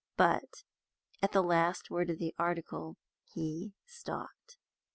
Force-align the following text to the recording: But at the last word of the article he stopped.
But 0.17 0.63
at 1.21 1.31
the 1.31 1.43
last 1.43 1.91
word 1.91 2.09
of 2.09 2.17
the 2.17 2.33
article 2.39 2.97
he 3.23 3.75
stopped. 3.85 4.57